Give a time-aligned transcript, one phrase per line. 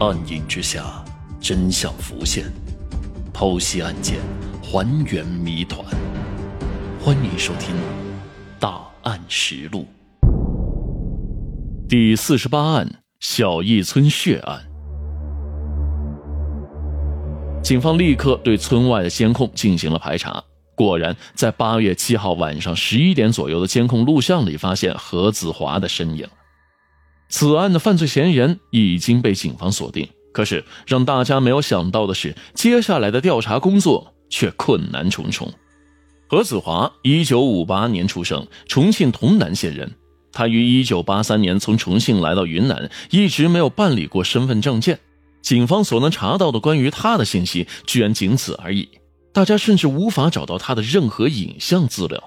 [0.00, 1.04] 暗影之下，
[1.42, 2.46] 真相浮现，
[3.34, 4.18] 剖析案件，
[4.62, 5.84] 还原谜团。
[6.98, 7.76] 欢迎收听
[8.58, 9.86] 《大案实录》
[11.86, 14.62] 第四十八案：小义村血案。
[17.62, 20.42] 警方立刻对村外的监控进行了排查，
[20.74, 26.26] 果然在八月七号晚上十一点左右的监控录像里，发现何子华的身影。
[27.30, 35.50] 此案的犯罪嫌疑人已经被警方锁定，可是让大家没有想到的是，接下来的调查工作却困难重重。
[36.28, 39.92] 何子华，一九五八年出生，重庆潼南县人。
[40.32, 44.98] 他于一九八三年从重庆来到云南，一直没有办理过身份证件。
[45.42, 48.88] 警方所能查到的关于他的信息，居然仅此而已。
[49.32, 52.22] 大家甚至无法找到他的任何影像资料。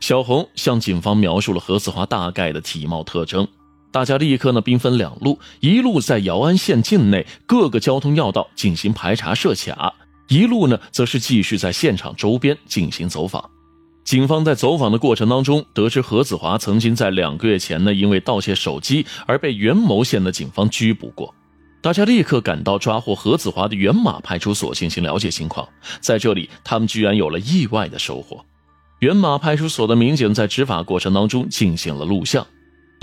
[0.00, 3.48] 小红向警方描述了何子华大概的体貌特征。
[3.94, 9.94] 大家立刻呢兵分两路，一路在姚安县境内各个交通要道进行排查设卡，
[10.26, 13.48] 一路呢则是继续在现场周边进行走访。
[14.02, 21.32] 警方在走访的过程当中，得知何子华曾经在两个月前呢因为盗窃手机而被元谋县的警方拘捕过。
[21.80, 25.68] 大家立刻赶到抓获何子华的元马派出所进行了解情况。
[26.00, 28.44] 在这里，他们居然有了意外的收获。
[28.98, 32.44] 元马派出所的民警在执法过程当中进行了录像。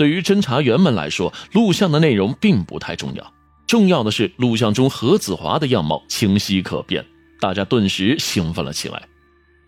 [0.02, 3.32] 对于侦查员们来说，录像的内容并不太重要，
[3.68, 7.06] 重要的是录像中何子华的样貌清晰可辨，
[7.40, 9.00] 大家顿时兴奋了起来。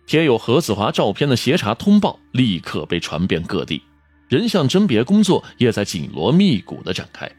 [0.05, 3.81] 贴有何子华照片的协查通报立刻被传遍各地，
[4.27, 7.31] 人像甄别工作也在紧锣密鼓地展开，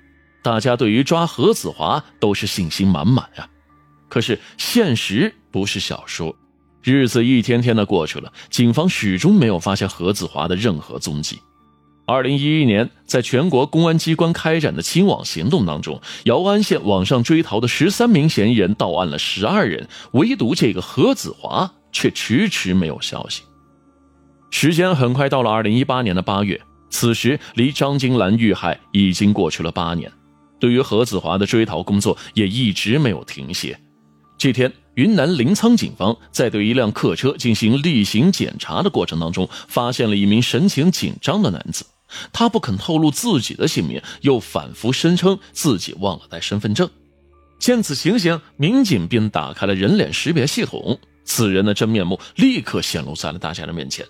[0.43, 3.47] 大家对于抓何子华都是信心满满啊。
[4.09, 6.35] 可是现实不是小说，
[6.83, 11.39] 日子一天天的过去了，警方始终没有发现何子华的任何踪迹。
[12.07, 23.43] 二零一一年，在全国公安机关开展的清网行动当中，姚安县网上追逃的十三名嫌疑人到案了十二人，唯独这个何子华却迟迟没有消息。
[24.51, 26.61] 时间很快到了二零一八年的八月，
[26.91, 30.11] 此时离张金兰遇害已经过去了八年，
[30.61, 33.77] 对于何子华的追逃工作也一直没有停歇。
[34.39, 41.85] 这天，云南临沧警方在对一辆客车进行例行检查的过程当中，发现了一名神情紧张的男子。
[42.33, 46.89] 他不肯透露自己的姓名，又反复声称自己忘了带身份证。
[47.59, 54.07] 见此情形，民警便打开了人脸识别系统，此人的真面目立刻显露在了大家的面前。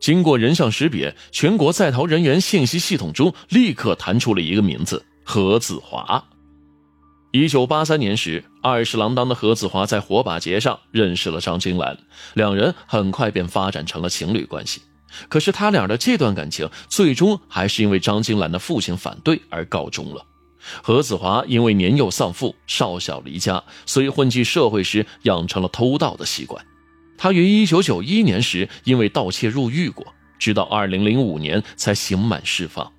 [0.00, 6.22] 经过人像识别，全国在逃人员信息系统中立刻弹出了一个名字：何子华。
[7.30, 11.98] 一九八三年时，二十郎当的何子华在火把节上认识了张金兰，
[12.34, 14.80] 两人很快便发展成了情侣关系。
[15.28, 20.24] 可是他俩的这段感情最终还是因为张金兰的父亲反对而告终了。
[20.82, 26.64] 何子华因为年幼丧父，少小离家，所以混迹社会时养成了偷盗的习惯。
[27.16, 30.06] 他于1991年时因为盗窃入狱过，
[30.38, 32.92] 直到2005年才刑满释放。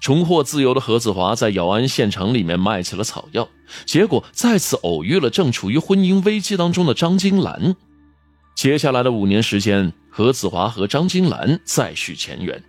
[0.00, 3.48] 重获自由的何子华在姚安县城里面卖起了草药，
[3.84, 7.74] 结果再次偶遇了正处于婚姻危机当中的张金兰。
[8.58, 9.92] 接下来的五年时间。
[10.10, 12.60] 何子华和张金兰再续前缘，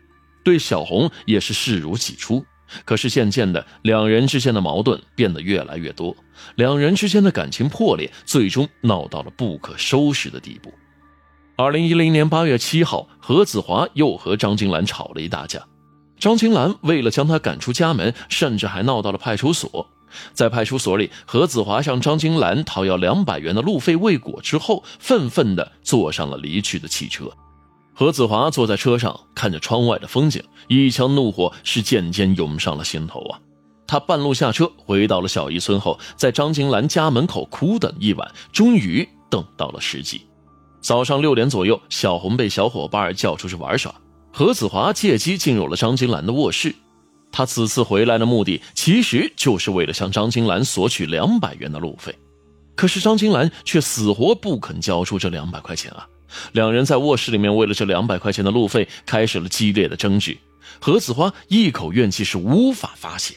[0.43, 2.45] 对小红也是视如己出。
[2.85, 6.15] 可是渐渐的，两人之间的矛盾变得越来越多，
[6.53, 10.71] 两人之间的感情破裂，最终闹到了不可收拾的地步。
[11.55, 15.65] 二零一零年八月七号，何子华又和张金兰吵了一大架，
[16.19, 19.89] 张金兰为了将他赶出家门，甚至还闹到了派出所。
[20.33, 27.31] 在派出所里，何子华向张金兰讨要两百元的路费未果之后，愤愤地坐上了离去的汽车。
[27.93, 33.39] 何子华坐在车上，看着窗外的风景，一腔怒火是渐渐涌上了心头啊！
[33.85, 40.21] 他半路下车，回到了小姨村后，在张金兰家门口苦等一晚，终于等到了时机。
[40.79, 43.93] 早上六点左右，小红被小伙伴叫出去玩耍，
[44.31, 46.73] 何子华借机进入了张金兰的卧室。
[47.31, 52.15] 他此次回来的目的，其实就是为了向张金兰索取两百元的路费，
[52.75, 56.07] 可是张金兰却死活不肯交出这两百块钱啊！
[56.51, 60.37] 两人在卧室里面为了这两百块钱的路费开始了激烈的争执。
[60.79, 63.35] 何子花一口怨气是无法发泄，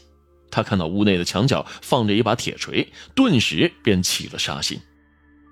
[0.50, 4.78] 他看到屋内的墙角放着一把铁锤，顿时便起了杀心。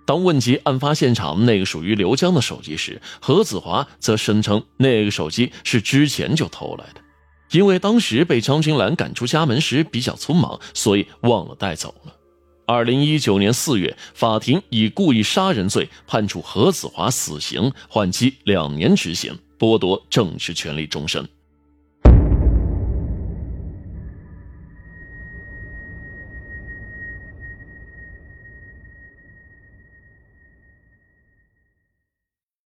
[0.07, 7.01] 当问及案发现场那个属于刘江的手机时，何子华则声称那个手机是之前就偷来的。
[7.51, 12.13] 因为当时被张君兰赶出家门时比较匆忙，所以忘了带走了。
[12.67, 21.29] 二零一九年四月，法庭以故意杀人罪判处何子华死刑，缓期两年执行，剥夺政治权利终身。